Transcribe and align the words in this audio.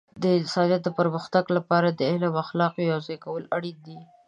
د 0.21 0.23
انسانیت 0.39 0.81
د 0.83 0.89
پرمختګ 0.99 1.45
لپاره 1.57 1.89
د 1.91 2.01
علم 2.11 2.31
او 2.35 2.41
اخلاقو 2.45 2.79
یوځای 2.91 3.17
کول 3.25 3.43
اړین 3.55 3.77
دي. 3.87 3.97